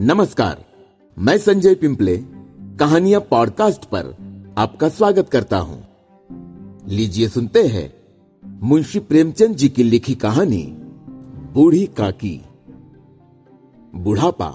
[0.00, 0.64] नमस्कार,
[1.18, 2.16] मैं संजय पिंपले,
[2.80, 4.06] कहानियाँ पॉडकास्ट पर
[4.58, 5.86] आपका स्वागत करता हूँ।
[6.88, 7.94] लीजिए सुनते हैं
[8.62, 10.62] मुंशी प्रेमचंद जी की लिखी कहानी,
[11.52, 12.42] बूढ़ी काकी।
[13.94, 14.50] बुढ़ापा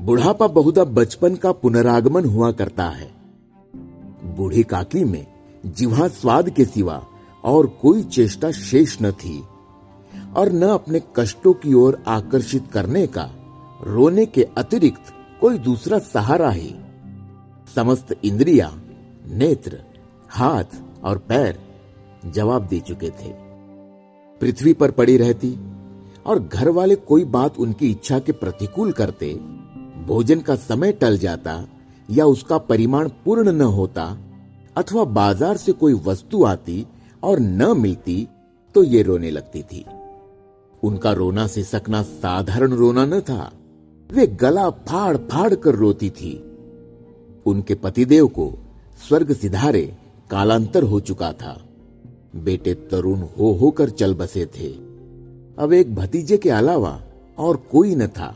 [0.00, 3.14] बुढ़ापा बहुधा बचपन का पुनरागमन हुआ करता है।
[4.36, 5.26] बूढ़ी काकी में
[5.66, 7.06] जिहा स्वाद के सिवा
[7.44, 9.42] और कोई चेष्टा शेष न थी
[10.36, 13.30] और न अपने कष्टों की ओर आकर्षित करने का
[13.84, 16.74] रोने के अतिरिक्त कोई दूसरा सहारा ही।
[17.68, 18.70] समस्त इंद्रिया,
[19.28, 19.78] नेत्र,
[20.30, 21.58] हाथ और पैर
[22.26, 23.32] जवाब दे चुके थे।
[24.40, 25.54] पृथ्वी पर पड़ी रहती
[26.26, 29.32] और घर वाले कोई बात उनकी इच्छा के प्रतिकूल करते,
[30.06, 31.64] भोजन का समय टल जाता
[32.08, 34.04] या उसका परिमाण पूर्ण न होता
[34.76, 36.86] अथवा बाज़ार से कोई वस्तु आती
[37.22, 38.26] और न मिलती
[38.74, 39.84] तो ये रोने लगती थी।
[40.82, 43.52] उनका रोना से सकना साधारण रोना न था।
[44.14, 46.32] वे गला फाड़ फाड़ कर रोती थी।
[47.46, 48.52] उनके पतिदेव को
[49.08, 49.82] स्वर्ग सिधारे
[50.30, 51.60] कालांतर हो चुका था।
[52.36, 54.68] बेटे तरुण हो होकर चल बसे थे।
[55.58, 57.00] अब एक भतीजे के अलावा
[57.38, 58.34] और कोई न था।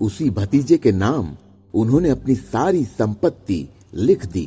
[0.00, 1.36] उसी भतीजे के नाम
[1.74, 4.46] उन्होंने अपनी सारी संपत्ति लिख दी।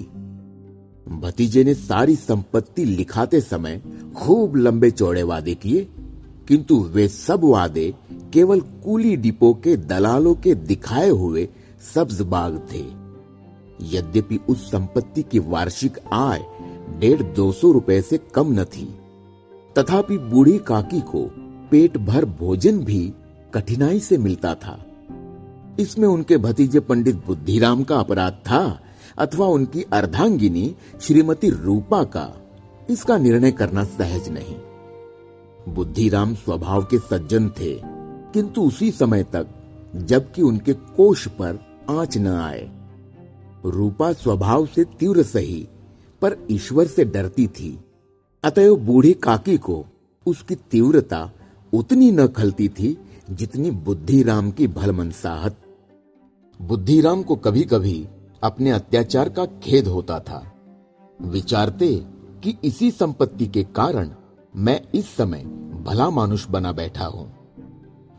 [1.12, 3.82] भतीजे ने सारी संपत्ति लिखाते समय
[4.16, 5.88] खूब लंबे चौड़े वादे किए,
[6.48, 7.94] किंतु वे सब वादे
[8.34, 11.48] केवल कूली डिपो के दलालों के दिखाए हुए
[11.94, 12.84] सब्ज बाग थे।
[13.88, 16.46] यद्यपि उस संपत्ति की वार्षिक आय
[17.00, 18.86] डेढ़ दो सौ रुपए से कम न थी,
[19.76, 21.26] तथापि बूढ़ी काकी को
[21.72, 23.14] पेट भर भोजन भी
[23.54, 24.78] कठिनाई से मिलता था।
[25.80, 28.80] इसमें उनके भतीजे पंडित बुद्धिराम का अपराध था
[29.18, 32.30] अथवा उनकी अर्धांगिनी श्रीमती रूपा का,
[32.90, 34.56] इसका निर्णय करना सहज नहीं।
[35.74, 37.93] बुद्धिराम स्वभाव के सज्जन थे।
[38.34, 39.48] किंतु उसी समय तक,
[39.96, 42.72] जबकि उनके कोष पर आँच न आए।
[43.66, 45.68] रूपा स्वभाव से तीव्र सही,
[46.22, 47.80] पर ईश्वर से डरती थी।
[48.44, 49.86] अतएव बूढ़ी काकी को
[50.26, 51.32] उसकी तीव्रता
[51.74, 52.98] उतनी न खलती थी
[53.30, 55.58] जितनी बुद्धिराम की भलमनसाहत।
[56.62, 58.08] बुद्धिराम को कभी कभी
[58.44, 60.54] अपने अत्याचार का खेद होता था।
[61.22, 62.06] विचारते
[62.44, 64.10] कि इसी संपत्ति के कारण
[64.56, 65.44] मैं इस समय
[65.84, 67.43] भला मानुष बना बैठा हूँ।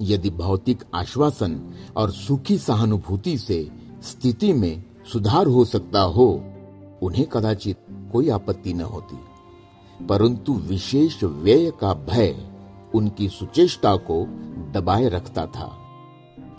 [0.03, 3.71] यदि भौतिक आश्वासन और सुखी सहानुभूति से
[4.03, 6.45] स्थिति में सुधार हो सकता हो,
[7.03, 7.77] उन्हें कदाचित
[8.13, 9.17] कोई आपत्ति न होती।
[10.07, 12.49] परंतु विशेष व्यय का भय
[12.95, 14.27] उनकी सुचेष्टा को
[14.73, 15.79] दबाए रखता था।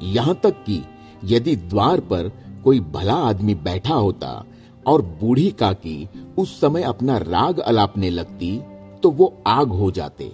[0.02, 0.86] यहाँ तक कि
[1.24, 2.32] यदि द्वार पर
[2.64, 4.46] कोई भला आदमी बैठा होता
[4.88, 8.62] और बूढ़ी काकी उस समय अपना राग अलापने लगती
[9.06, 10.32] तो वो आग हो जाते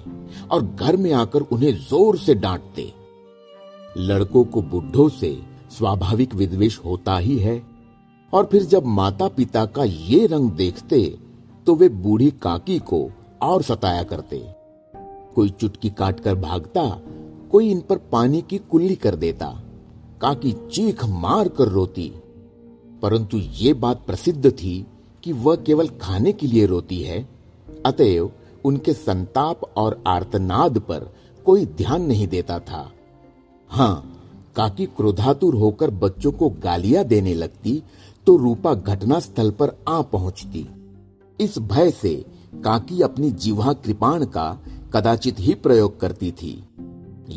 [0.52, 2.86] और घर में आकर उन्हें ज़ोर से डांटते।
[3.98, 5.32] लड़कों को बुढ़ों से
[5.72, 7.62] स्वाभाविक विद्वेश होता ही है
[8.34, 11.02] और फिर जब माता पिता का ये रंग देखते
[11.68, 13.12] तो वे बूढ़ी काकी को
[13.42, 14.42] और सताया करते।
[15.36, 16.88] कोई चुटकी काटकर भागता,
[17.52, 19.48] कोई इन पर पानी की कुल्ली कर देता।
[20.22, 22.12] काकी चीख मार कर रोती।
[23.02, 24.86] परंतु ये बात प्रसिद्ध थी
[25.24, 27.28] कि वह केवल खाने के लिए रोती है।
[27.86, 28.32] अतएव
[28.66, 31.10] उनके संताप और आर्तनाद पर
[31.46, 32.90] कोई ध्यान नहीं देता था।
[33.70, 34.18] हाँ
[34.56, 37.82] काकी क्रोधातुर होकर बच्चों को गालियाँ देने लगती
[38.28, 40.68] तो रूपा घटना स्थल पर आ पहुँचती।
[41.40, 42.14] इस भय से
[42.64, 44.52] काकी अपनी जीवा कृपाण का
[44.94, 46.54] कदाचित ही प्रयोग करती थी।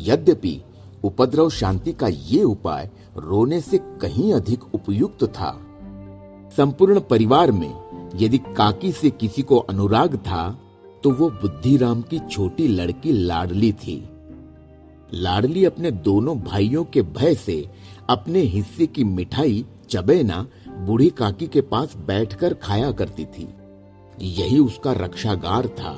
[0.05, 0.61] यद्यपि
[1.03, 5.51] उपद्रव शांति का ये उपाय रोने से कहीं अधिक उपयुक्त था।
[6.57, 7.73] संपूर्ण परिवार में
[8.15, 10.43] यदि काकी से किसी को अनुराग था
[11.05, 14.09] तो वो बुद्धिराम की छोटी लड़की लाडली थी।
[15.13, 17.69] लाडली अपने दोनों भाइयों के भय से
[18.09, 23.47] अपने हिस्से की मिठाई, चबेना, बूढ़ी काकी के पास बैठकर खाया करती थी।
[24.21, 25.91] यही उसका रक्षागार था।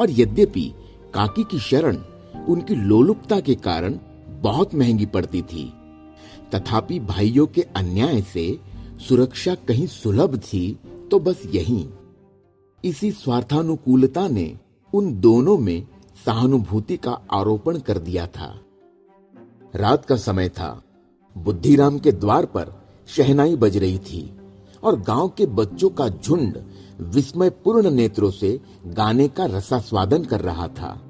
[0.00, 0.72] और यद्यपि
[1.14, 1.98] काकी की शरण
[2.48, 3.98] उनकी लोलुपता के कारण
[4.28, 5.72] बहुत महँगी पड़ती थी,
[6.54, 8.58] तथापि भाइयों के अन्याय से
[9.08, 10.78] सुरक्षा कहीं सुलभ थी
[11.10, 11.86] तो बस यही।
[12.84, 14.58] इसी स्वार्थानुकूलता ने
[14.94, 15.86] उन दोनों में
[16.26, 18.60] सहानुभूति का आरोपण कर दिया था।
[19.74, 20.82] रात का समय था।
[21.38, 24.36] बुद्धिराम के द्वार पर शहनाई बज रही थी
[24.82, 26.58] और गाँव के बच्चों का झुंड
[27.00, 31.00] विस्मय पूर्ण नेत्रों से गाने का रसास्वादन कर रहा था।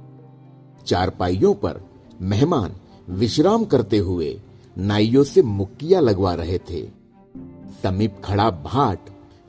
[0.86, 1.80] चारपाइयों पर
[2.20, 2.72] मेहमान
[3.10, 4.40] विश्राम करते हुए
[4.78, 6.86] नाइयों से मुक्किया लगवा रहे थे।
[7.82, 8.98] समीप खड़ा भाट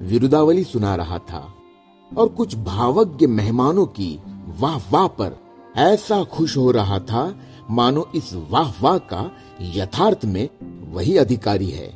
[0.02, 1.54] विरुदावली सुना रहा था।
[2.12, 4.20] और कुछ भावज्ञ मेहमानों की
[4.60, 5.38] वाह वाह पर
[5.78, 7.36] ऐसा खुश हो रहा था,
[7.70, 9.32] मानो इस वाह वाह का
[9.62, 10.50] यथार्थ में
[10.92, 11.94] वही अधिकारी है।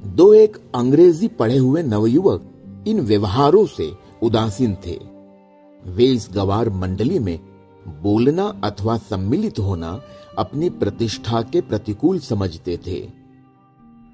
[0.00, 3.92] दो एक अंग्रेज़ी पढ़े हुए नवयुवक इन व्यवहारों से
[4.22, 4.98] उदासीन थे।
[5.84, 7.38] वे इस गवार मंडली में
[8.02, 10.00] बोलना अथवा सम्मिलित होना
[10.38, 13.08] अपनी प्रतिष्ठा के प्रतिकूल समझते थे।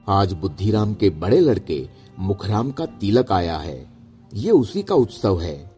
[0.08, 1.88] आज बुद्धिराम के बड़े लड़के
[2.18, 3.95] मुखराम का तिलक आया है।
[4.34, 5.70] ये उसी का उत्सव है।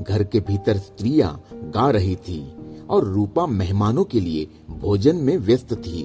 [0.00, 2.52] घर के भीतर स्त्रियाँ गा रही थी
[2.90, 6.02] और रूपा मेहमानों के लिए भोजन में व्यस्त थी।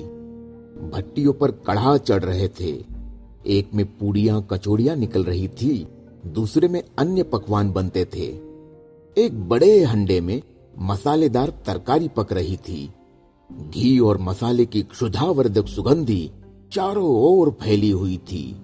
[0.94, 2.86] भट्टियों पर कढ़ा चढ़ रहे थे।
[3.48, 5.88] एक में पूड़ियाँ कचौड़ियाँ निकल रही थी,
[6.26, 8.40] दूसरे में अन्य पकवान बनते थे।
[9.18, 10.42] एक बड़े हंडे में
[10.80, 12.94] मसालेदार तरकारी पक रही थी।
[13.70, 16.32] घी और मसाले की क्षुधावर्धक सुगंधी
[16.72, 18.62] चारों ओर फैली हुई थी।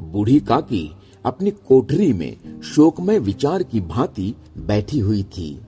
[0.00, 5.60] बूढ़ी काकी अपनी कोठरी में शोकमय विचार की भांति बैठी हुई थी।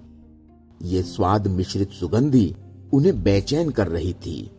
[0.82, 2.56] ये स्वाद मिश्रित सुगंधी
[2.92, 4.50] उन्हें बेचैन कर रही थी।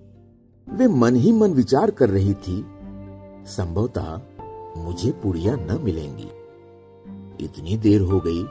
[0.70, 2.66] वे मन ही मन विचार कर रही थी,
[3.48, 4.22] संभवतः
[4.78, 6.30] मुझे पुड़िया न मिलेंगी।
[7.46, 8.44] इतनी देर हो गई,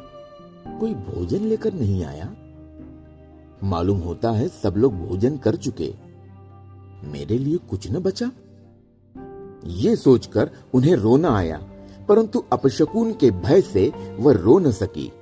[0.81, 2.35] कोई भोजन लेकर नहीं आया।
[3.65, 5.95] मालूम होता है सब लोग भोजन कर चुके।
[7.05, 8.31] मेरे लिए कुछ न बचा।
[9.67, 11.71] ये सोचकर उन्हें रोना आया।
[12.09, 15.13] परंतु अपशकुन के भय से वह रो न सकी।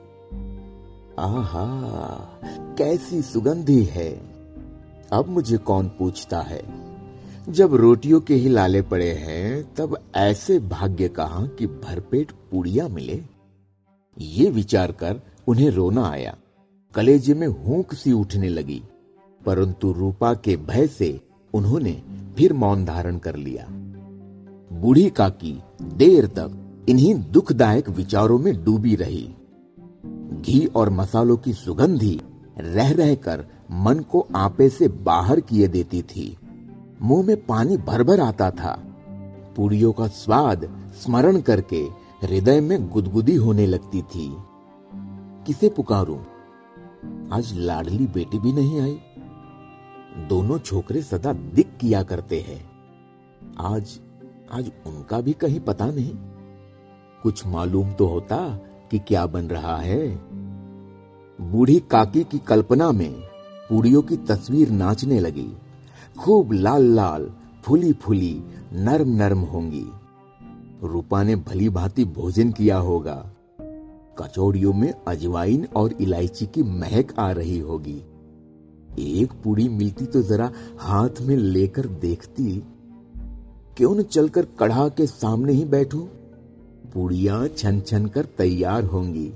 [1.18, 1.78] आहा,
[2.78, 4.32] कैसी सुगंधी है।
[5.12, 6.62] अब मुझे कौन पूछता है?
[7.48, 13.22] जब रोटियों के ही लाले पड़े हैं, तब ऐसे भाग्य कहा कि भरपेट पूड़िया मिले?
[14.18, 16.36] ये विचार कर उन्हें रोना आया।
[16.94, 18.82] कलेजे में हूक सी उठने लगी।
[19.46, 21.20] परंतु रूपा के भय से
[21.54, 22.02] उन्होंने
[22.36, 23.66] फिर मौन धारण कर लिया।
[24.72, 29.34] बूढ़ी काकी, देर तक इन्हीं दुखदायक विचारों में डूबी रही।
[30.40, 32.20] घी और मसालों की सुगंधी
[32.58, 36.36] रह रहकर मन को आपे से बाहर किए देती थी।
[37.02, 38.82] मुँह में पानी भर भर आता था।
[39.56, 41.88] पूड़ियों का स्वाद स्मरण करके
[42.22, 44.36] हृदय में गुदगुदी होने लगती थी।
[45.46, 46.18] किसे पुकारूं?
[47.32, 48.98] आज लाडली बेटी भी नहीं आई।
[50.28, 52.70] दोनों छोकरे सदा दिक किया करते हैं।
[53.60, 54.00] आज
[54.52, 56.14] आज उनका भी कहीं पता नहीं।
[57.22, 58.36] कुछ मालूम तो होता
[58.90, 60.08] कि क्या बन रहा है।
[61.38, 63.12] बूढ़ी काकी की कल्पना में
[63.70, 65.50] पूड़ियों की तस्वीर नाचने लगी।
[66.18, 67.30] खूब लाल लाल,
[67.62, 68.42] फुली फुली,
[68.72, 69.86] नरम नरम होंगी।
[70.82, 73.14] रूपा ने भली भांति भोजन किया होगा।
[74.18, 78.02] कचौड़ियों में अजवाइन और इलायची की महक आ रही होगी।
[78.98, 82.62] एक पूड़ी मिलती तो जरा हाथ में लेकर देखती,
[83.76, 86.04] क्यों न चलकर कढ़ा के सामने ही बैठूं?
[86.94, 89.32] पूड़ियाँ छन छन कर तैयार होंगी।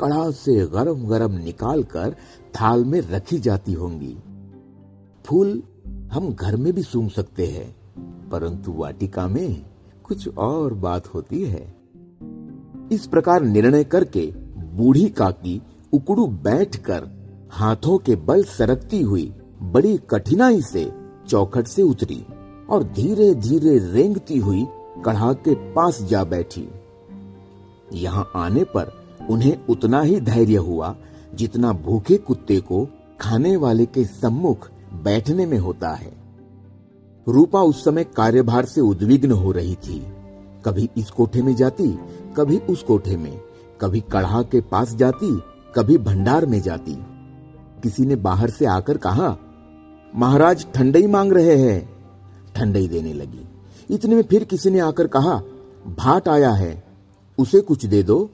[0.00, 2.14] कड़ा से गरम गरम निकाल कर
[2.54, 4.16] थाल में रखी जाती होंगी।
[5.24, 5.62] फूल
[6.12, 7.74] हम घर में भी सूंघ सकते हैं,
[8.28, 9.64] परंतु वाटिका में
[10.04, 11.74] कुछ और बात होती है।
[12.92, 14.26] इस प्रकार निर्णय करके
[14.76, 15.60] बूढ़ी काकी
[15.92, 17.08] उकड़ू बैठकर
[17.50, 19.32] हाथों के बल सरकती हुई
[19.62, 20.90] बड़ी कठिनाई से
[21.28, 22.24] चौखट से उतरी
[22.70, 24.66] और धीरे धीरे रेंगती हुई
[25.04, 26.68] कढ़ा के पास जा बैठी।
[27.92, 28.92] यहाँ आने पर
[29.30, 30.96] उन्हें उतना ही धैर्य हुआ
[31.34, 32.88] जितना भूखे कुत्ते को
[33.20, 36.12] खाने वाले के सम्मुख बैठने में होता है।
[37.28, 40.06] रूपा उस समय कार्यभार से उद्विग्न हो रही थी।
[40.64, 41.98] कभी इस कोठे में जाती,
[42.36, 43.40] कभी उस कोठे में,
[43.80, 45.42] कभी कढ़ा के पास जाती,
[45.74, 46.98] कभी भंडार में जाती।
[47.82, 49.36] किसी ने बाहर से आकर कहा,
[50.14, 51.98] महाराज, ठंडई मांग रहे हैं।
[52.56, 53.48] ठंडई देने लगी।
[53.90, 55.42] इतने में फिर किसी ने आकर कहा,
[55.98, 56.87] भाट आया है।
[57.38, 58.30] उसे कुछ दे दो।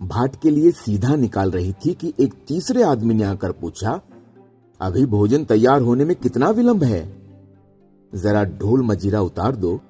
[0.00, 4.00] भाट के लिए सीधा निकाल रही थी कि एक तीसरे आदमी ने आकर पूछा,
[4.80, 7.16] अभी भोजन तैयार होने में कितना विलंब है?
[8.12, 9.80] जरा ढोल मजीरा उतार दो।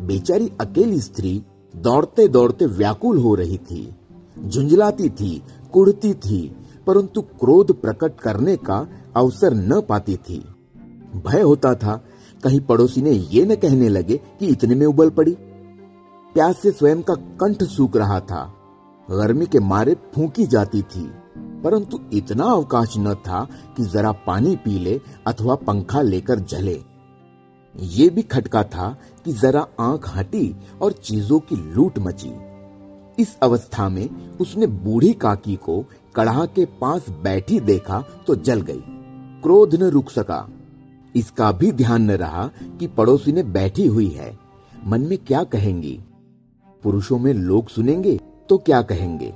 [0.00, 1.42] बेचारी अकेली स्त्री
[1.76, 3.94] दौड़ते दौड़ते व्याकुल हो रही थी।
[4.46, 10.44] झुंझलाती थी कुड़ती थी, परंतु क्रोध प्रकट करने का अवसर न पाती थी।
[11.26, 12.04] भय होता था।
[12.44, 15.36] कहीं पड़ोसी ने ये न कहने लगे कि इतने में उबल पड़ी।
[16.34, 18.42] प्यास से स्वयं का कंठ सूख रहा था।
[19.08, 21.04] गर्मी के मारे फूकी जाती थी,
[21.64, 26.80] परंतु इतना अवकाश न था कि जरा पानी पी ले अथवा पंखा लेकर जले।
[27.74, 28.88] ये भी खटका था
[29.24, 32.32] कि जरा आँख हटी और चीज़ों की लूट मची।
[33.18, 35.80] इस अवस्था में उसने बूढ़ी काकी को
[36.16, 38.82] कढ़ा के पास बैठी देखा तो जल गई।
[39.42, 40.46] क्रोध न रुक सका।
[41.14, 42.50] इसका भी ध्यान न रहा
[42.80, 44.36] कि पड़ोसी ने बैठी हुई है।
[44.86, 46.00] मन में क्या कहेंगी?
[46.84, 49.34] पुरुषों में लोग सुनेंगे तो क्या कहेंगे?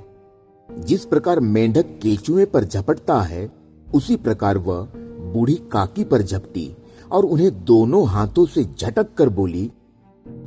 [0.79, 3.51] जिस प्रकार मेंढक केचुए पर झपटता है,
[3.93, 4.87] उसी प्रकार वह
[5.33, 6.75] बूढ़ी काकी पर झपटी
[7.11, 9.71] और उन्हें दोनों हाथों से झटक कर बोली,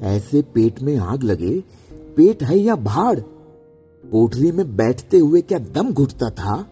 [0.02, 1.64] ऐसे पेट में आग लगे,
[2.16, 3.20] पेट है या भाड़?
[4.10, 6.66] कोठरी में बैठते हुए क्या दम घुटता था?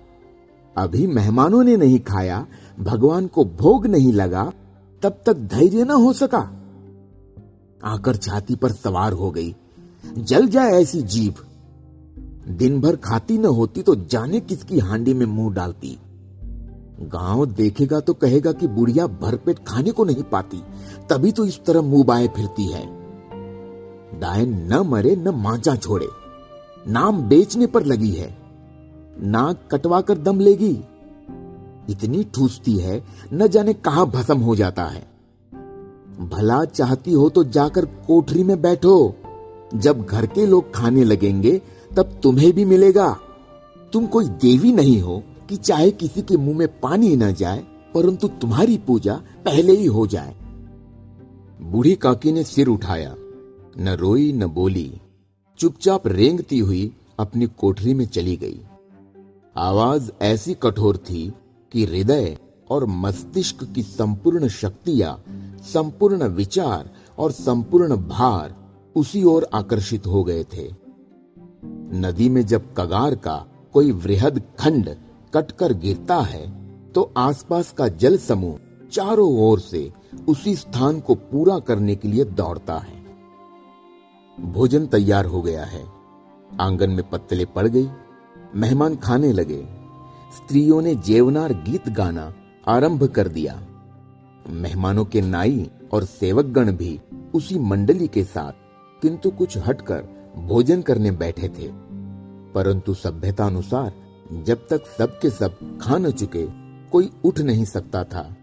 [0.77, 2.47] अभी मेहमानों ने नहीं खाया,
[2.81, 4.53] भगवान को भोग नहीं लगा,
[5.03, 6.57] तब तक धैर्य न हो सका।
[7.85, 9.57] आकर छाती पर सवार हो गई।
[10.19, 11.35] जल जाए ऐसी जीभ।
[12.49, 15.99] दिन भर खाती न होती तो जाने किसकी हांडी में मुँह डालती।
[17.01, 20.63] गाँव देखेगा तो कहेगा कि बुढ़िया भरपेट खाने को नहीं पाती,
[21.11, 22.87] तभी तो इस तरह मुँह बाए फिरती है।
[24.21, 26.09] दाए न मरे, न मांचा छोड़े।
[26.89, 28.39] नाम बेचने पर लगी है।
[29.21, 30.85] नाक कटवा कर दम लेगी।
[31.91, 35.11] इतनी ठूसती है, न जाने कहा भसम हो जाता है।
[36.21, 39.15] भला चाहती हो तो जाकर कोठरी में बैठो।
[39.75, 41.63] जब घर के लोग खाने लगेंगे,
[41.97, 43.19] तब तुम्हें भी मिलेगा।
[43.93, 47.59] तुम कोई देवी नहीं हो कि चाहे किसी के मुँह में पानी न जाए,
[47.95, 50.37] परंतु तुम्हारी पूजा पहले ही हो जाए।
[51.63, 53.15] बूढ़ी काकी ने सिर उठाया।
[53.79, 55.01] न रोई, न बोली।
[55.59, 58.61] चुपचाप रेंगती हुई अपनी कोठरी में चली गई।
[59.57, 61.33] आवाज़ ऐसी कठोर थी
[61.73, 62.39] कि हृदय
[62.71, 65.25] और मस्तिष्क की संपूर्ण शक्तियाँ,
[65.63, 68.60] संपूर्ण विचार और संपूर्ण भार
[68.97, 70.69] उसी ओर आकर्षित हो गए थे।
[71.99, 73.37] नदी में जब कगार का
[73.73, 74.97] कोई वृहद खंड
[75.35, 76.61] कटकर गिरता है
[76.93, 78.59] तो आसपास का जल समूह
[78.93, 79.93] चारों ओर से
[80.29, 82.99] उसी स्थान को पूरा करने के लिए दौड़ता है।
[84.53, 85.85] भोजन तैयार हो गया है।
[86.61, 87.89] आँगन में पत्तले पड़ गई।
[88.57, 89.63] मेहमान खाने लगे।
[90.37, 92.33] स्त्रियों ने जेवनार गीत गाना
[92.69, 93.61] आरंभ कर दिया।
[94.51, 97.01] मेहमानों के नाई और सेवकगण भी
[97.35, 98.53] उसी मंडली के साथ
[99.03, 100.05] किंतु कुछ हटकर
[100.37, 101.69] भोजन करने बैठे थे।
[102.55, 103.93] परंतु सभ्यता अनुसार
[104.33, 106.47] जब तक सब के सब खा न चुके,
[106.91, 108.37] कोई उठ नहीं सकता था।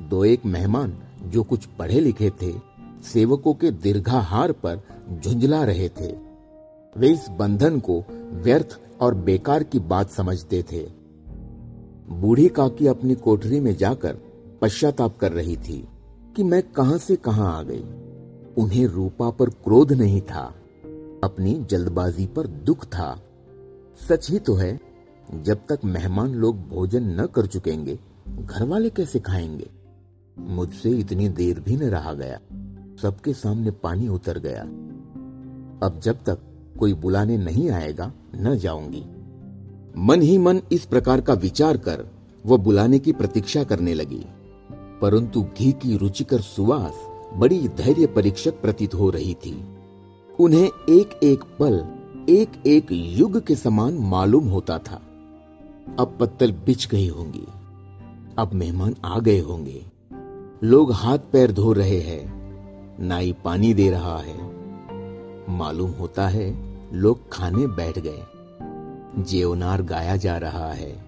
[0.00, 2.54] दो एक मेहमान जो कुछ पढ़े लिखे थे,
[3.02, 4.80] सेवकों के दीर्घाहार पर
[5.24, 6.16] झुंझला रहे थे।
[6.96, 10.86] वे इस बंधन को व्यर्थ और बेकार की बात समझते थे।
[12.10, 14.16] बूढ़ी काकी अपनी कोठरी में जाकर
[14.62, 15.88] पश्चाताप कर रही थी
[16.36, 17.84] कि मैं कहाँ से कहाँ आ गई।
[18.58, 20.54] उन्हें रूपा पर क्रोध नहीं था,
[21.24, 23.22] अपनी जल्दबाजी पर दुख था।
[24.08, 24.80] सच ही तो है,
[25.34, 27.98] जब तक मेहमान लोग भोजन न कर चुकेंगे
[28.28, 29.70] घर वाले कैसे खाएँगे?
[30.38, 32.40] मुझसे इतनी देर भी न रहा गया,
[33.02, 34.62] सबके सामने पानी उतर गया।
[35.86, 36.38] अब जब तक
[36.78, 39.04] कोई बुलाने नहीं आएगा, न जाऊँगी।
[39.96, 42.06] मन ही मन इस प्रकार का विचार कर,
[42.46, 44.26] वह बुलाने की प्रतीक्षा करने लगी।
[45.02, 49.64] परंतु घी की रुचिकर सुवास बड़ी धैर्य परीक्षक प्रतीत हो रही थी।
[50.40, 51.88] उन्हें एक एक पल,
[52.28, 55.02] एक एक युग के समान मालूम होता था।
[55.98, 57.46] अब पत्तल बिछ गई होंगी।
[58.38, 59.86] अब मेहमान आ गए होंगे।
[60.64, 62.38] लोग हाथ पैर धो रहे हैं।
[63.00, 64.38] नाई पानी दे रहा है।
[65.50, 68.22] मालूम होता है लोग खाने बैठ गए।
[69.22, 71.04] जेवनार गाया जा रहा है।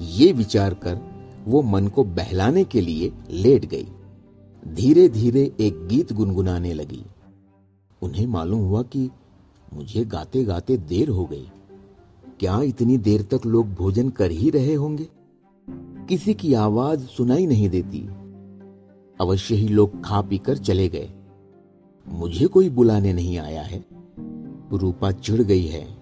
[0.00, 0.98] ये विचार कर
[1.44, 3.88] वो मन को बहलाने के लिए लेट गई।
[4.68, 7.04] धीरे धीरे एक गीत गुनगुनाने लगी।
[8.02, 9.10] उन्हें मालूम हुआ कि
[9.74, 11.50] मुझे गाते गाते देर हो गई।
[12.40, 15.08] क्या इतनी देर तक लोग भोजन कर ही रहे होंगे?
[16.08, 18.08] किसी की आवाज़ सुनाई नहीं देती।
[19.20, 21.12] अवश्य ही लोग खा पीकर चले गए।
[22.08, 23.84] मुझे कोई बुलाने नहीं आया है।
[24.72, 25.98] रूपा चिढ़ गई है।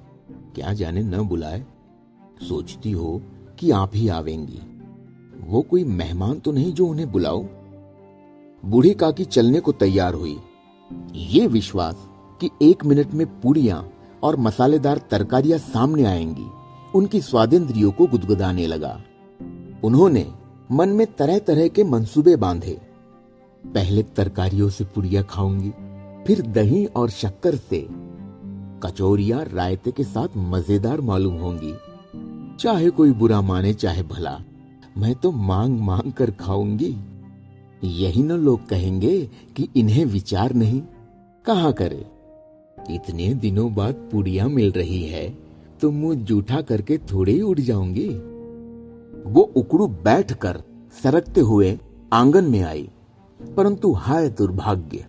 [0.55, 1.67] क्या जाने न बुलाए।
[2.49, 3.23] सोचती हो
[3.59, 4.61] कि आप ही आवेंगी।
[5.41, 7.49] वो कोई मेहमान तो नहीं जो उन्हें बुलाओ?
[8.65, 10.39] बूढ़ी काकी चलने को तैयार हुई।
[11.15, 12.09] ये विश्वास
[12.41, 13.93] कि एक मिनट में पूड़ियाँ
[14.23, 16.47] और मसालेदार तरकारियाँ सामने आएँगी,
[16.95, 19.01] उनकी स्वादेंद्रियों को गुदगुदाने लगा।
[19.85, 20.33] उन्होंने
[20.73, 22.81] मन में तरह तरह के मंसूबे बांधे।
[23.67, 25.71] पहले तरकारियों से पुड़िया खाऊँगी,
[26.27, 27.89] फिर दही और शक्कर से।
[28.83, 31.75] कचौरिया रायते के साथ मज़ेदार मालूम होंगी।
[32.61, 34.41] चाहे कोई बुरा माने, चाहे भला।
[34.99, 36.97] मैं तो मांग मांग कर खाऊँगी।
[37.85, 40.83] यही न लोग कहेंगे कि इन्हें विचार नहीं।
[41.45, 42.07] कहा करे?
[42.91, 45.39] इतने दिनों बाद पुड़िया मिल रही है।
[45.81, 48.09] तो मुँह जूठा करके थोड़े ही उड़ जाऊँगी
[49.27, 50.63] वो उकड़ू बैठकर
[51.03, 51.79] सरकते हुए
[52.13, 52.91] आँगन में आई,
[53.57, 55.07] परंतु हाय दुर्भाग्य,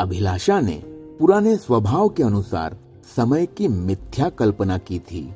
[0.00, 0.82] अभिलाषा ने
[1.20, 2.76] पुराने स्वभाव के अनुसार
[3.16, 5.28] समय की मिथ्या कल्पना की थी।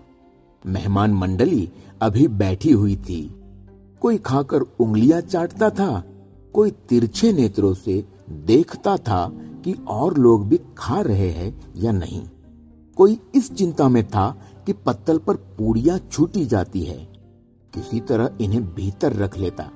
[0.67, 1.69] मेहमान मंडली
[2.03, 3.41] अभी बैठी हुई थी।
[4.01, 6.05] कोई खाकर उंगलियाँ चाटता था
[6.55, 9.27] कोई तिरछे नेत्रों से देखता था
[9.65, 12.23] कि और लोग भी खा रहे हैं या नहीं।
[12.97, 14.31] कोई इस चिंता में था
[14.67, 17.09] कि पत्तल पर पूड़ियाँ छूटी जाती है।
[17.75, 19.71] किसी तरह इन्हें भीतर रख लेता।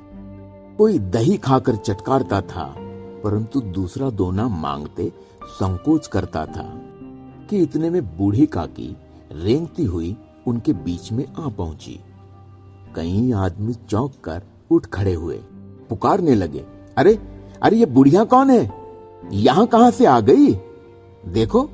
[0.79, 2.75] कोई दही खाकर चटकारता था,
[3.25, 5.13] परंतु दूसरा दोना मांगते
[5.45, 6.81] संकोच करता था
[7.51, 8.97] कि इतने में बूढ़ी काकी
[9.33, 10.17] रेंगती हुई
[10.47, 12.01] उनके बीच में आ पहुँची।
[12.97, 15.41] कई आदमी चौंक कर उठ खड़े हुए।
[15.89, 16.65] पुकारने लगे।
[16.97, 17.19] अरे
[17.63, 18.71] अरे ये बुढ़िया कौन है?
[19.33, 20.53] यहाँ कहाँ से आ गई?
[21.33, 21.69] देखो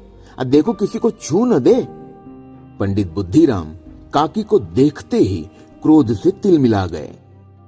[0.45, 1.75] देखो किसी को छू न दे।
[2.81, 3.73] पंडित बुद्धिराम
[4.13, 5.41] काकी को देखते ही
[5.83, 7.11] क्रोध से तिल मिला गए।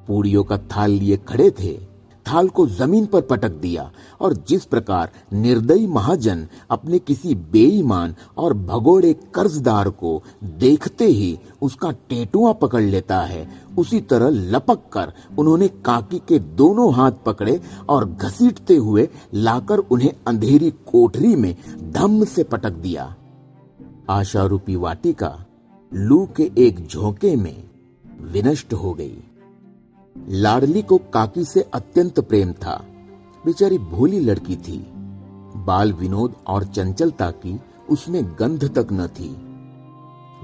[0.08, 1.72] पूड़ियों का थाल लिए खड़े थे।
[2.26, 8.54] थाल को ज़मीन पर पटक दिया और जिस प्रकार निर्दयी महाजन अपने किसी बेईमान और
[8.56, 13.48] भगोड़े कर्जदार को देखते ही उसका टेटुआ पकड़ लेता है,
[13.78, 20.12] उसी तरह लपक कर उन्होंने काकी के दोनों हाथ पकड़े और घसीटते हुए लाकर उन्हें
[20.26, 21.54] अंधेरी कोठरी में
[21.92, 23.14] धम्म से पटक दिया।
[24.10, 25.36] आशा रूपी वाटिका
[25.92, 27.64] लू के एक झोंके में
[28.32, 29.16] विनष्ट हो गई।
[30.16, 32.84] लाडली को काकी से अत्यंत प्रेम था।
[33.46, 34.92] बेचारी भोली लड़की थी।
[35.56, 39.28] बाल विनोद और चंचलता की उसमें गंध तक न थी।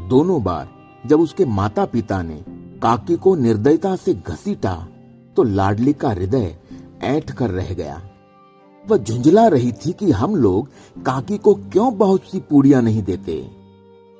[0.08, 0.68] दोनों बार
[1.06, 2.44] जब उसके माता पिता ने
[2.82, 4.88] काकी को निर्दयता से घसीटा
[5.36, 6.56] तो लाडली का हृदय
[7.02, 8.02] ऐठ कर रह गया।
[8.88, 10.68] वह झुंझला रही थी कि हम लोग
[11.02, 13.50] काकी को क्यों बहुत सी पूड़ियाँ नहीं देते?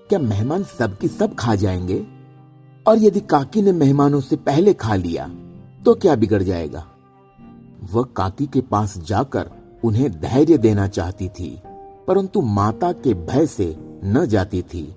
[0.09, 2.18] क्या मेहमान सबकी सब खा जाएँगे?
[2.89, 5.27] और यदि काकी ने मेहमानों से पहले खा लिया
[5.85, 6.85] तो क्या बिगड़ जाएगा?
[7.93, 9.51] वह काकी के पास जाकर
[9.85, 11.51] उन्हें धैर्य देना चाहती थी,
[12.09, 14.95] परंतु माता के भय से न जाती थी।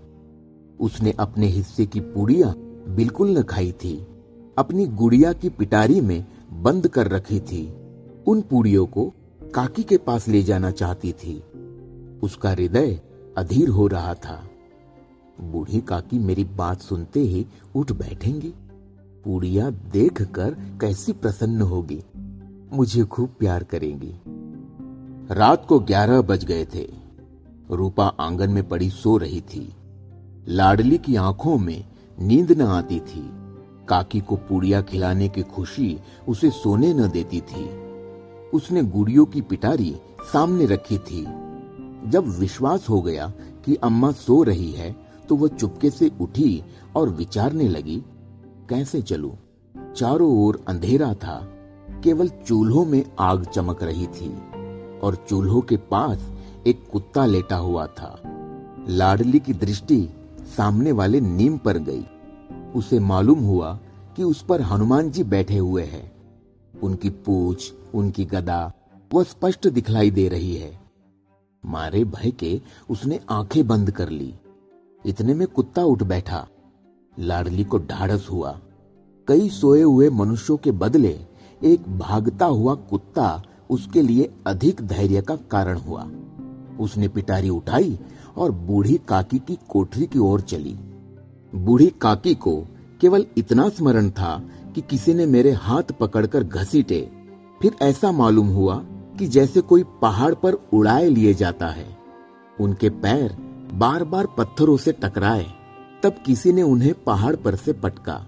[0.79, 2.53] उसने अपने हिस्से की पूड़िया
[2.87, 3.95] बिल्कुल न खाई थी,
[4.57, 7.63] अपनी गुड़िया की पिटारी में बंद कर रखी थी।
[8.27, 9.11] उन पूड़ियों को
[9.55, 11.41] काकी के पास ले जाना चाहती थी।
[12.23, 12.99] उसका हृदय
[13.37, 14.41] अधीर हो रहा था।
[15.43, 17.45] बूढ़ी काकी मेरी बात सुनते ही
[17.75, 18.53] उठ बैठेंगी।
[19.25, 22.03] पूड़िया देख कर कैसी प्रसन्न होगी।
[22.73, 24.15] मुझे खूब प्यार करेंगी।
[25.33, 26.91] रात को ग्यारह बज गए थे।
[27.71, 29.75] रूपा आँगन में पड़ी सो रही थी।
[30.47, 31.85] लाडली की आँखों में
[32.21, 33.31] नींद न आती थी।
[33.89, 37.69] काकी को पूड़िया खिलाने की खुशी उसे सोने न देती थी।
[38.53, 39.95] उसने गुड़ियों की पिटारी
[40.33, 41.23] सामने रखी थी।
[42.09, 43.33] जब विश्वास हो गया
[43.65, 46.63] कि अम्मा सो रही है तो वह चुपके से उठी
[46.95, 48.03] और विचारने लगी,
[48.69, 49.37] कैसे चलूँ?
[49.95, 51.47] चारों ओर अंधेरा था।
[52.03, 54.35] केवल चूल्हों में आग चमक रही थी
[54.99, 56.31] और चूल्हों के पास
[56.67, 58.21] एक कुत्ता लेटा हुआ था।
[58.89, 60.09] लाडली की दृष्टि
[60.57, 62.05] सामने वाले नीम पर गई।
[62.75, 63.79] उसे मालूम हुआ
[64.15, 66.11] कि उस पर हनुमान जी बैठे हुए हैं।
[66.83, 68.73] उनकी पूछ, उनकी गदा
[69.13, 70.79] वह स्पष्ट दिखलाई दे रही है।
[71.65, 74.35] मारे भय के उसने आँखें बंद कर ली।
[75.05, 76.47] इतने में कुत्ता उठ बैठा।
[77.19, 78.59] लाडली को ढाढ़स हुआ।
[79.27, 81.19] कई सोए हुए मनुष्यों के बदले
[81.63, 86.11] एक भागता हुआ कुत्ता उसके लिए अधिक धैर्य का कारण हुआ।
[86.79, 87.99] उसने पिटारी उठाई
[88.37, 90.79] और बूढ़ी काकी की कोठरी की ओर चली।
[91.55, 92.67] बूढ़ी काकी को
[93.01, 97.11] केवल इतना स्मरण था कि किसी ने मेरे हाथ पकड़कर घसीटे।
[97.61, 98.75] फिर ऐसा मालूम हुआ
[99.19, 101.97] कि जैसे कोई पहाड़ पर उड़ाए लिए जाता है।
[102.59, 105.45] उनके पैर बार बार पत्थरों से टकराए,
[106.03, 108.25] तब किसी ने उन्हें पहाड़ पर से पटका।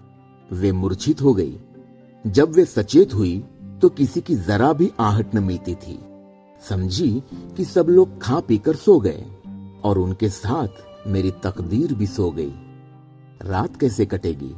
[0.52, 1.60] वे मूर्छित हो गई।
[2.28, 3.44] जब वे सचेत हुई
[3.82, 6.00] तो किसी की जरा भी आहट न मिलती थी।
[6.70, 7.24] समझी
[7.58, 9.26] कि सब लोग खा पीकर सो गए,
[9.84, 10.68] और उनके साथ
[11.08, 12.54] मेरी तकदीर भी सो गई।
[13.42, 14.54] रात कैसे कटेगी?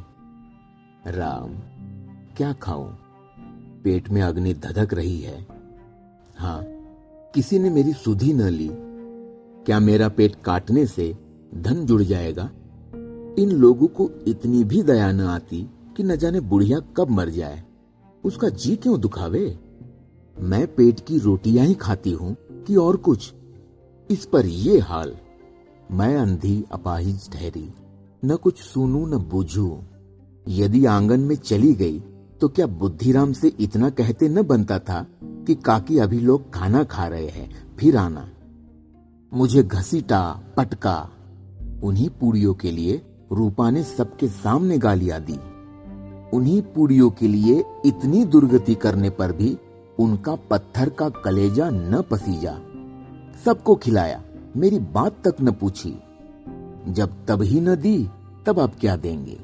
[1.06, 1.48] राम,
[2.36, 2.88] क्या खाऊं?
[3.84, 5.46] पेट में अग्नि धधक रही है।
[6.38, 6.62] हाँ
[7.34, 8.70] किसी ने मेरी सुधी न ली।
[9.66, 11.14] क्या मेरा पेट काटने से
[11.54, 12.50] धन जुड़ जाएगा?
[13.38, 17.62] इन लोगों को इतनी भी दया न आती कि न जाने बुढ़िया कब मर जाए।
[18.24, 19.58] उसका जी क्यों दुखावे?
[20.36, 23.32] मैं पेट की रोटियाँ ही खाती हूँ कि और कुछ।
[24.10, 25.16] इस पर ये हाल।
[25.90, 27.68] मैं अंधी अपाहिज ठहरी,
[28.22, 29.78] न कुछ सुनू न बुझू।
[30.48, 31.98] यदि आँगन में चली गई
[32.40, 37.06] तो क्या बुद्धिराम से इतना कहते न बनता था कि काकी अभी लोग खाना खा
[37.06, 38.28] रहे हैं, फिर आना।
[39.34, 41.10] मुझे घसीटा, पटका।
[41.82, 45.38] उन्हीं पूड़ियों के लिए रूपा ने सबके सामने गालियाँ दी।
[46.36, 49.58] उन्हीं पूड़ियों के लिए इतनी दुर्गति करने पर भी
[49.98, 52.58] उनका पत्थर का कलेजा न पसीजा।
[53.44, 54.22] सबको खिलाया,
[54.56, 55.98] मेरी बात तक न पूछी।
[56.88, 58.08] जब तब ही न दी,
[58.46, 59.40] तब आप क्या देंगे?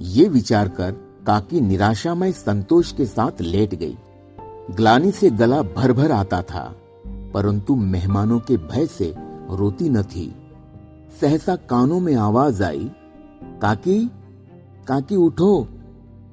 [0.00, 0.92] ये विचार कर
[1.26, 3.98] काकी निराशामय संतोष के साथ लेट गई।
[4.70, 6.76] ग्लानी से गला भर भर आता था।
[7.34, 9.14] परंतु मेहमानों के भय से
[9.50, 10.34] रोती न थी।
[11.20, 12.90] सहसा कानों में आवाज़ आई,
[13.62, 14.10] काकी
[14.88, 15.68] काकी उठो,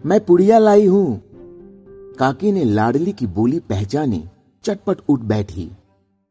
[0.05, 1.21] मैं पुड़िया लाई हूँ।
[2.19, 4.29] काकी ने लाडली की बोली पहचानी,
[4.63, 5.71] चटपट उठ बैठी।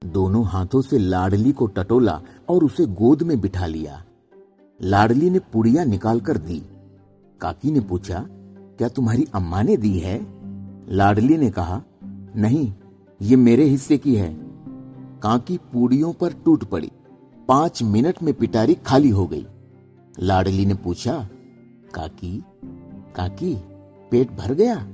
[0.04, 4.04] दोनों हाथों से लाडली को टटोला और उसे गोद में बिठा लिया।
[4.82, 6.62] लाडली ने पुड़िया निकालकर दी।
[7.40, 8.26] काकी ने पूछा,
[8.78, 10.26] क्या तुम्हारी अम्मा ने दी है?
[10.88, 11.82] लाडली ने कहा,
[12.36, 12.72] नहीं,
[13.22, 14.47] ये मेरे हिस्से की है।
[15.22, 16.90] काकी पूड़ियों पर टूट पड़ी।
[17.48, 19.46] पाँच मिनट में पिटारी खाली हो गई।
[20.20, 21.28] लाडली ने पूछा,
[21.94, 22.44] काकी
[23.16, 23.54] काकी,
[24.10, 24.86] पेट भर गया?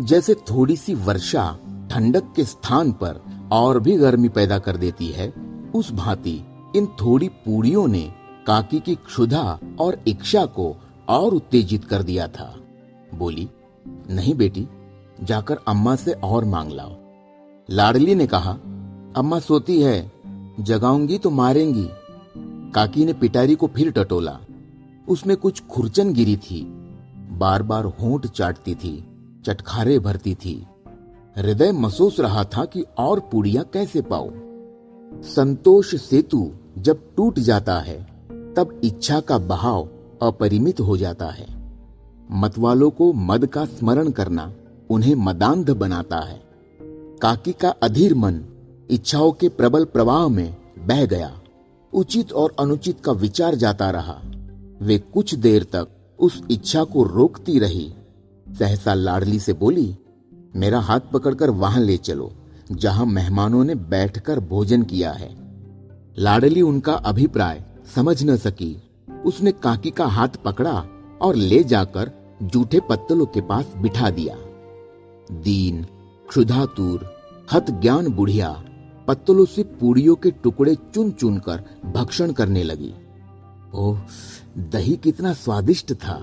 [0.00, 1.58] जैसे थोड़ी सी वर्षा
[1.90, 3.20] ठंडक के स्थान पर
[3.52, 5.32] और भी गर्मी पैदा कर देती है,
[5.74, 6.42] उस भांति
[6.76, 8.12] इन थोड़ी पूड़ियों ने
[8.46, 10.76] काकी की क्षुधा और इच्छा को
[11.08, 12.56] और उत्तेजित कर दिया था।
[13.14, 13.50] बोली,
[14.10, 14.68] नहीं बेटी,
[15.22, 16.96] जाकर अम्मा से और मांग लाओ।
[17.70, 18.58] लाडली ने कहा
[19.16, 20.12] अम्मा सोती है,
[20.60, 21.88] जगाऊँगी तो मारेंगी।
[22.74, 24.38] काकी ने पिटारी को फिर टटोला।
[25.08, 26.62] उसमें कुछ खुरचन गिरी थी।
[27.32, 29.04] बार बार होंठ चाटती थी,
[29.46, 30.66] चटखारे भरती थी।
[31.36, 34.30] हृदय महसूस रहा था कि और पुड़िया कैसे पाओ
[35.14, 38.02] संतोष सेतु जब टूट जाता है,
[38.56, 39.88] तब इच्छा का बहाव
[40.22, 41.74] अपरिमित हो जाता है।
[42.30, 44.52] मतवालों को मद का स्मरण करना
[44.90, 46.42] उन्हें मदांध बनाता है।
[47.22, 48.44] काकी का अधीर मन
[48.92, 51.40] इच्छाओं के प्रबल प्रवाह में बह गया।
[51.92, 54.20] उचित और अनुचित का विचार जाता रहा।
[54.82, 57.92] वे कुछ देर तक उस इच्छा को रोकती रही।
[58.58, 59.96] सहसा लाडली से बोली,
[60.56, 62.32] मेरा हाथ पकड़कर वहाँ ले चलो,
[62.72, 65.36] जहाँ मेहमानों ने बैठकर भोजन किया है।
[66.18, 68.82] लाडली उनका अभिप्राय समझ न सकी।
[69.26, 70.84] उसने काकी का हाथ पकड़ा
[71.22, 72.10] और ले जाकर
[72.42, 74.36] जूठे पत्तलों के पास बिठा दिया।
[75.32, 75.82] दीन,
[76.28, 77.16] क्षुधातुर
[77.52, 78.64] हत ज्ञान बुढ़िया
[79.08, 82.92] पत्तलों से पूड़ियों के टुकड़े चुन चुन कर भक्षण करने लगी।
[83.74, 83.98] ओह,
[84.58, 86.22] दही कितना स्वादिष्ट था।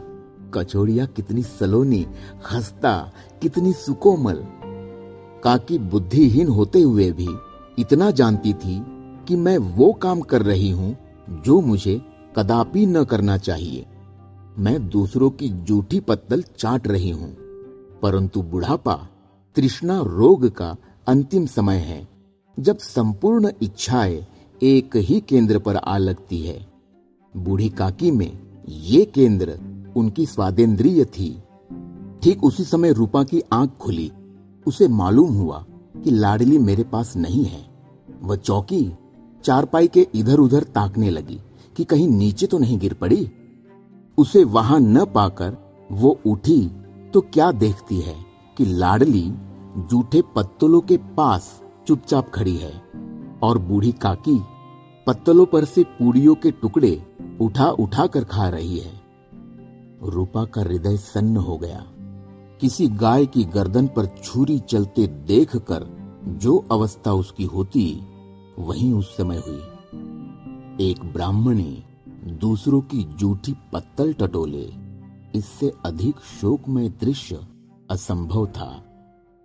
[0.54, 2.06] कचौड़िया कितनी सलोनी,
[2.46, 3.12] खस्ता,
[3.42, 4.44] कितनी सुकोमल।
[5.44, 7.28] काकी बुद्धिहीन होते हुए भी
[7.78, 8.80] इतना जानती थी
[9.28, 10.98] कि मैं वो काम कर रही हूँ
[11.46, 12.02] जो मुझे
[12.38, 13.86] कदापि न करना चाहिए।
[14.58, 17.30] मैं दूसरों की जूठी पत्तल चाट रही हूँ,
[18.02, 18.96] परंतु बुढ़ापा,
[19.56, 20.76] तृष्णा रोग का
[21.08, 22.08] अंतिम समय है।
[22.60, 24.26] जब संपूर्ण इच्छाएँ
[24.62, 26.65] एक ही केंद्र पर आ लगती है।
[27.38, 29.58] बूढ़ी काकी में ये केंद्र
[29.95, 31.30] उनकी स्वादेंद्रिय थी।
[32.24, 34.12] ठीक उसी समय रूपा की आँख खुली।
[34.67, 35.65] उसे मालूम हुआ
[36.04, 37.63] कि लाडली मेरे पास नहीं है।
[38.22, 38.91] वह चौकी
[39.43, 41.39] चारपाई के इधर उधर ताकने लगी
[41.78, 43.30] कि कहीं नीचे तो नहीं गिर पड़ी।
[44.17, 45.58] उसे वहाँ न पाकर
[45.91, 46.60] वो उठी
[47.13, 48.15] तो क्या देखती है
[48.58, 49.32] कि लाडली
[49.78, 52.84] जूठे पत्तलों के पास चुपचाप खड़ी है
[53.43, 54.41] और बूढ़ी काकी
[55.08, 57.04] पत्तलों पर से पूड़ियों के टुकड़े
[57.41, 59.02] उठा उठा कर खा रही है।
[60.04, 61.86] रूपा का हृदय सन्न हो गया।
[62.62, 65.88] किसी गाय की गर्दन पर छुरी चलते देखकर
[66.28, 68.02] जो अवस्था उसकी होती,
[68.60, 69.62] वही उस समय हुई।
[70.91, 71.84] एक ब्राह्मणी
[72.25, 74.69] दूसरों की जूठी पत्तल टटोले।
[75.36, 77.39] इससे अधिक शोकमय दृश्य
[77.91, 78.86] असंभव था।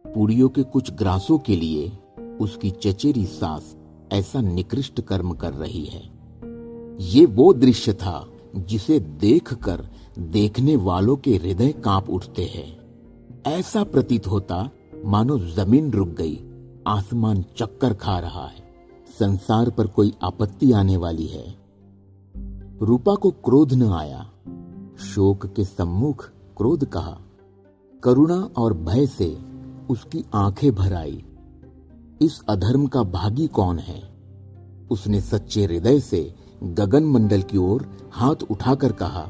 [0.06, 1.98] पुड़ियों के कुछ ग्रासों के लिए
[2.40, 3.76] उसकी चचेरी सास
[4.12, 6.10] ऐसा निकृष्ट कर्म कर रही है।
[7.00, 12.84] ये वो दृश्य था जिसे देखकर देखने वालों के हृदय काँप उठते हैं।
[13.46, 14.70] ऐसा प्रतीत होता
[15.04, 16.40] मानो ज़मीन रुक गई,
[16.86, 18.74] आसमान चक्कर खा रहा है,
[19.18, 21.56] संसार पर कोई आपत्ति आने वाली है।
[22.82, 24.30] रूपा को क्रोध न आया।
[24.98, 27.20] शोक के सम्मुख क्रोध कहा।
[28.02, 29.38] करुणा और भय से
[29.90, 31.24] उसकी आँखें भर आई।
[32.24, 34.02] इस अधर्म का भागी कौन है?
[34.90, 39.26] उसने सच्चे हृदय से गगन मंडल की ओर हाथ उठाकर कहा,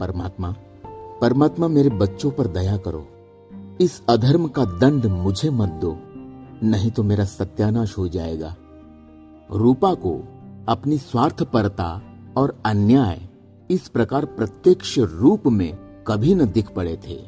[0.00, 0.54] परमात्मा
[1.20, 3.06] परमात्मा मेरे बच्चों पर दया करो।
[3.80, 5.96] इस अधर्म का दंड मुझे मत दो,
[6.62, 8.54] नहीं तो मेरा सत्यानाश हो जाएगा।
[9.50, 10.12] रूपा को
[10.68, 12.02] अपनी स्वार्थपरता
[12.36, 13.28] और अन्याय
[13.70, 15.72] इस प्रकार प्रत्यक्ष रूप में
[16.06, 17.20] कभी न दिख पड़े थे।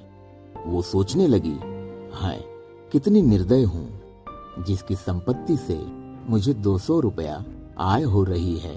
[0.66, 1.58] वो सोचने लगी,
[2.14, 2.44] हाय,
[2.92, 3.97] कितनी निर्दय हूँ।
[4.58, 5.78] जिसकी संपत्ति से
[6.28, 7.44] मुझे दो सौ रुपया
[7.80, 8.76] आय हो रही है,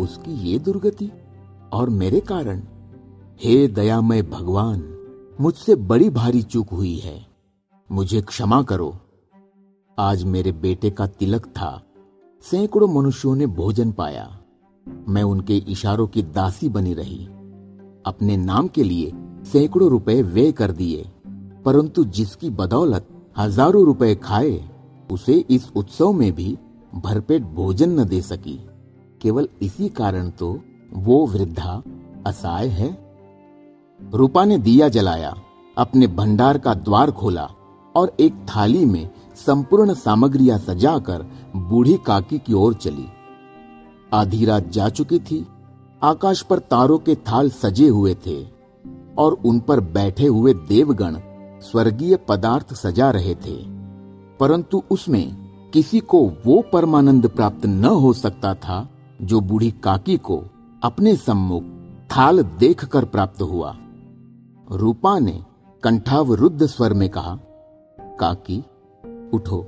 [0.00, 1.10] उसकी ये दुर्गति
[1.72, 2.62] और मेरे कारण।
[3.40, 4.82] हे दयामय भगवान,
[5.40, 7.26] मुझसे बड़ी भारी चूक हुई है।
[7.90, 8.94] मुझे क्षमा करो।
[9.98, 11.82] आज मेरे बेटे का तिलक था।
[12.44, 14.28] सैकड़ों मनुष्यों ने भोजन पाया।
[15.08, 17.24] मैं उनके इशारों की दासी बनी रही।
[18.06, 19.12] अपने नाम के लिए
[19.44, 21.04] सैकड़ों रुपए व्यय कर दिए,
[21.64, 23.08] परंतु जिसकी बदौलत
[23.38, 24.69] हज़ारों रुपए खाए
[25.10, 26.58] उसे इस उत्सव में भी
[26.94, 28.58] भरपेट भोजन न दे सकी।
[29.20, 30.60] केवल इसी कारण तो
[30.92, 31.82] वो वृद्धा
[32.26, 32.98] असहाय है।
[34.00, 35.34] रूपा ने दिया जलाया,
[35.78, 37.48] अपने भंडार का द्वार खोला
[37.96, 41.22] और एक थाली में संपूर्ण सामग्रियाँ सजाकर
[41.56, 43.06] बूढ़ी काकी की ओर चली।
[44.12, 45.46] आधी रात जा चुकी थी,
[46.02, 48.42] आकाश पर तारों के थाल सजे हुए थे
[49.18, 51.16] और उन पर बैठे हुए देवगण
[51.60, 53.79] स्वर्गीय पदार्थ सजा रहे थे।
[54.40, 58.90] परंतु उसमें किसी को वो परमानंद प्राप्त न हो सकता था,
[59.22, 60.44] जो बूढ़ी काकी को
[60.82, 61.62] अपने सम्मुख
[62.16, 63.76] थाल देखकर प्राप्त हुआ।
[64.72, 65.44] रूपा ने
[65.82, 67.38] कंठावरुद्ध स्वर में कहा,
[68.00, 68.64] काकी,
[69.34, 69.62] उठो,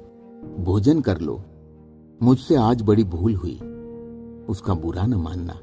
[0.58, 1.42] भोजन कर लो।
[2.22, 3.56] मुझसे आज बड़ी भूल हुई,
[4.48, 5.54] उसका बुरा न मानना।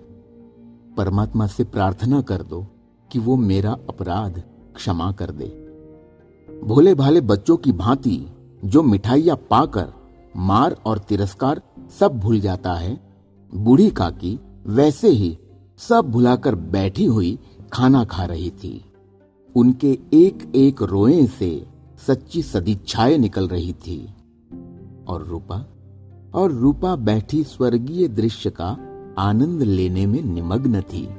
[0.98, 2.68] परमात्मा से प्रार्थना कर दो
[3.12, 4.44] कि वो मेरा अपराध
[4.76, 5.46] क्षमा कर दे।
[6.64, 8.28] भोले भाले बच्चों की भांति
[8.66, 9.88] जो मिठाइयाँ पाकर
[10.38, 11.62] मार और तिरस्कार
[12.00, 13.00] सब भूल जाता है,
[13.56, 15.38] बूढ़ी काकी वैसे ही
[15.78, 17.40] सब भुलाकर बैठी हुई
[17.74, 18.86] खाना खा रही थी।
[19.56, 21.68] उनके एक एक रोए से
[22.08, 24.14] सच्ची सदिच्छाएँ निकल रही थी।
[25.08, 25.66] और रूपा?
[26.34, 28.78] और रूपा बैठी स्वर्गीय दृश्य का
[29.18, 31.10] आनंद लेने में निमग्न थी।